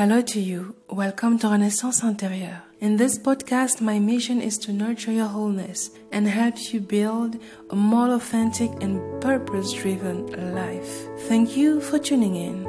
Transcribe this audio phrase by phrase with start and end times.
[0.00, 0.74] Hello to you.
[0.88, 2.62] Welcome to Renaissance Intérieure.
[2.80, 7.36] In this podcast, my mission is to nurture your wholeness and help you build
[7.68, 10.90] a more authentic and purpose driven life.
[11.28, 12.64] Thank you for tuning in.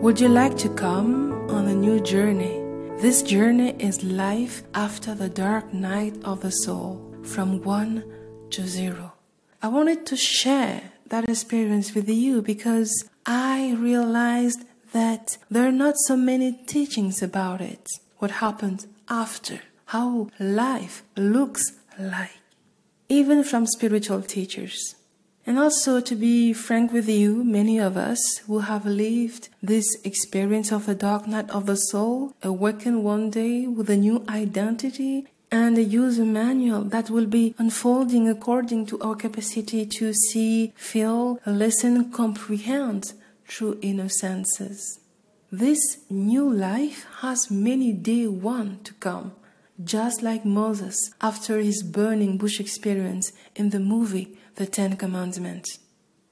[0.00, 2.62] Would you like to come on a new journey?
[3.02, 8.04] This journey is life after the dark night of the soul, from one
[8.50, 9.12] to zero.
[9.60, 14.64] I wanted to share that experience with you because I realized
[14.94, 17.86] that there are not so many teachings about it.
[18.18, 21.64] What happened after, how life looks
[21.98, 22.40] like,
[23.08, 24.94] even from spiritual teachers.
[25.46, 30.72] And also, to be frank with you, many of us who have lived this experience
[30.72, 35.76] of the dark night of the soul awaken one day with a new identity and
[35.76, 42.10] a user manual that will be unfolding according to our capacity to see, feel, listen,
[42.10, 43.12] comprehend
[43.46, 45.00] true innocences.
[45.50, 49.32] This new life has many day one to come,
[49.82, 55.78] just like Moses after his burning bush experience in the movie The Ten Commandments.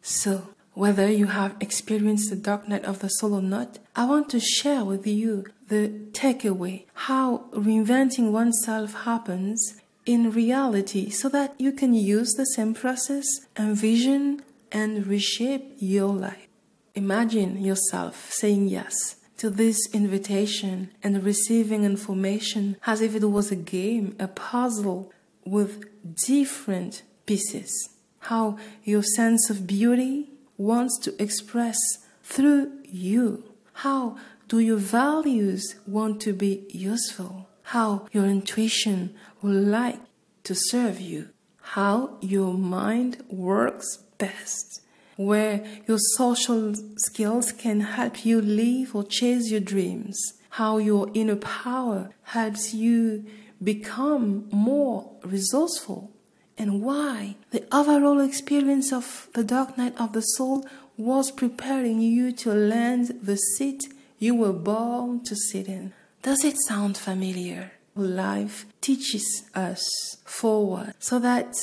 [0.00, 4.30] So, whether you have experienced the dark night of the soul or not, I want
[4.30, 11.72] to share with you the takeaway, how reinventing oneself happens in reality so that you
[11.72, 14.42] can use the same process, envision,
[14.72, 16.48] and reshape your life.
[16.94, 23.56] Imagine yourself saying yes to this invitation and receiving information as if it was a
[23.56, 25.10] game, a puzzle
[25.44, 27.88] with different pieces.
[28.20, 31.78] How your sense of beauty wants to express
[32.22, 33.44] through you.
[33.72, 37.48] How do your values want to be useful?
[37.62, 40.00] How your intuition would like
[40.44, 41.30] to serve you?
[41.62, 44.81] How your mind works best?
[45.16, 51.36] Where your social skills can help you live or chase your dreams, how your inner
[51.36, 53.24] power helps you
[53.62, 56.10] become more resourceful,
[56.58, 62.32] and why the overall experience of the dark night of the soul was preparing you
[62.32, 65.92] to land the seat you were born to sit in.
[66.22, 67.72] Does it sound familiar?
[67.94, 69.84] Life teaches us
[70.24, 71.54] forward so that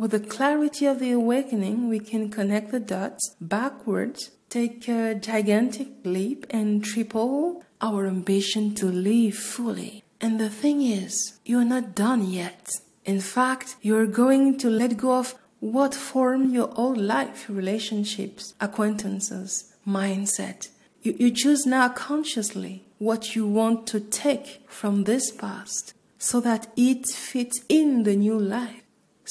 [0.00, 5.88] with the clarity of the awakening, we can connect the dots backwards, take a gigantic
[6.04, 10.02] leap, and triple our ambition to live fully.
[10.18, 12.70] And the thing is, you're not done yet.
[13.04, 19.74] In fact, you're going to let go of what formed your old life relationships, acquaintances,
[19.86, 20.68] mindset.
[21.02, 26.68] You, you choose now consciously what you want to take from this past so that
[26.74, 28.79] it fits in the new life.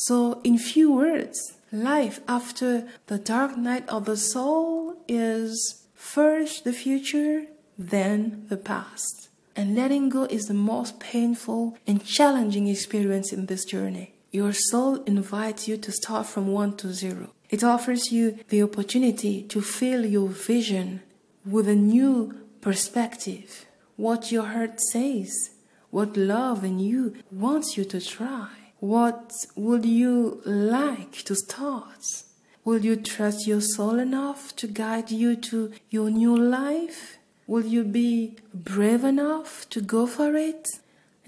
[0.07, 6.71] So, in few words, life after the dark night of the soul is first the
[6.71, 9.27] future, then the past.
[9.57, 14.13] And letting go is the most painful and challenging experience in this journey.
[14.31, 17.33] Your soul invites you to start from one to zero.
[17.49, 21.01] It offers you the opportunity to fill your vision
[21.45, 23.65] with a new perspective.
[23.97, 25.29] What your heart says,
[25.89, 28.58] what love in you wants you to try.
[28.79, 32.23] What would you like to start?
[32.63, 37.17] Will you trust your soul enough to guide you to your new life?
[37.45, 40.69] Will you be brave enough to go for it?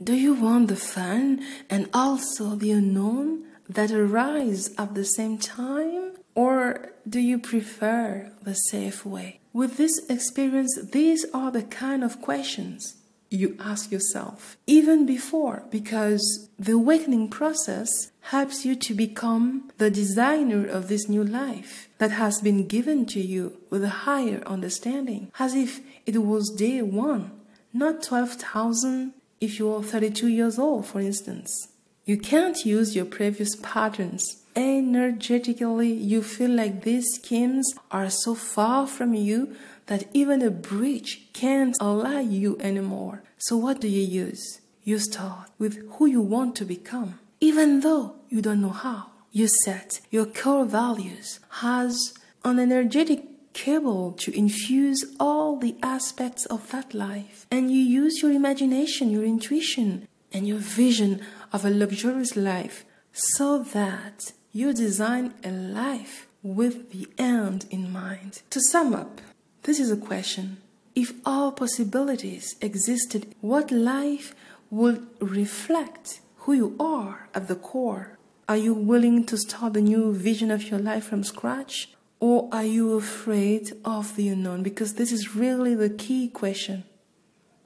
[0.02, 6.14] Do you want the fun and also the unknown that arise at the same time?
[6.34, 9.42] Or do you prefer the safe way?
[9.52, 12.96] With this experience, these are the kind of questions
[13.32, 20.68] you ask yourself even before because the awakening process helps you to become the designer
[20.68, 25.56] of this new life that has been given to you with a higher understanding as
[25.56, 27.32] if it was day one
[27.74, 31.70] not 12,000 if you're 32 years old for instance.
[32.04, 38.88] You can't use your previous patterns energetically you feel like these schemes are so far
[38.88, 39.56] from you
[39.88, 43.24] that even a bridge can't allow you anymore.
[43.38, 44.62] So, what do you use?
[44.84, 49.08] You start with who you want to become, even though you don't know how.
[49.32, 52.14] You set your core values as
[52.44, 57.46] an energetic cable to infuse all the aspects of that life.
[57.52, 61.22] And you use your imagination, your intuition, and your vision
[61.54, 68.42] of a luxurious life so that you design a life with the end in mind.
[68.50, 69.22] To sum up,
[69.64, 70.58] this is a question.
[70.94, 74.36] If all possibilities existed, what life
[74.70, 78.18] would reflect who you are at the core?
[78.50, 81.90] Are you willing to start a new vision of your life from scratch?
[82.20, 84.64] Or are you afraid of the unknown?
[84.64, 86.84] Because this is really the key question.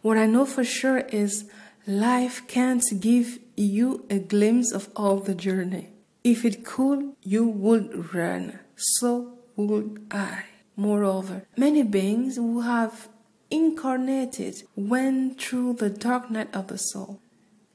[0.01, 1.49] What I know for sure is
[1.87, 5.94] life can't give you a glimpse of all the journey.
[6.25, 8.59] If it could, you would run.
[8.75, 10.45] So would I.
[10.75, 13.07] Moreover, many beings who have
[13.51, 17.21] incarnated went through the dark night of the soul.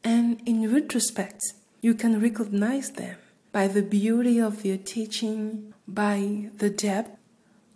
[0.03, 1.41] And in retrospect,
[1.81, 3.19] you can recognize them
[3.53, 7.17] by the beauty of their teaching, by the depth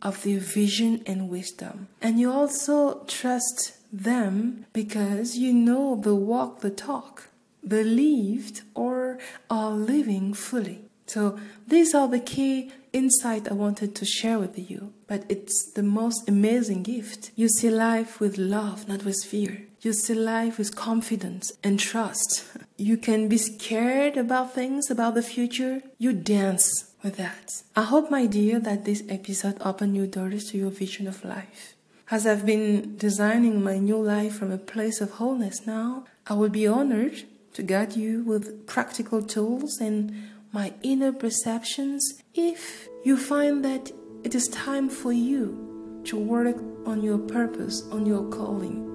[0.03, 1.87] of their vision and wisdom.
[2.03, 7.29] And you also trust them because you know the walk the talk,
[7.65, 9.19] the lived or
[9.49, 10.85] are living fully.
[11.07, 14.93] So these are the key insight I wanted to share with you.
[15.07, 17.31] But it's the most amazing gift.
[17.37, 19.67] You see life with love, not with fear.
[19.81, 22.45] You see life with confidence and trust.
[22.77, 25.81] You can be scared about things, about the future.
[25.97, 27.63] You dance with that.
[27.77, 31.77] I hope, my dear, that this episode opened new doors to your vision of life.
[32.11, 36.49] As I've been designing my new life from a place of wholeness now, I will
[36.49, 37.23] be honored
[37.55, 40.13] to guide you with practical tools and
[40.53, 43.91] my inner perceptions if you find that
[44.23, 46.57] it is time for you to work
[46.87, 48.91] on your purpose, on your calling.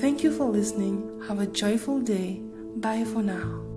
[0.00, 1.22] Thank you for listening.
[1.28, 2.40] Have a joyful day.
[2.76, 3.71] Bye for now.